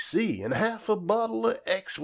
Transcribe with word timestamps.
B.C., 0.01 0.41
An' 0.41 0.49
half 0.53 0.89
a 0.89 0.95
bottle 0.95 1.45
of 1.45 1.59
X.Y. 1.67 1.99